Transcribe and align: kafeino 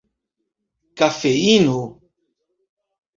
kafeino 0.97 1.79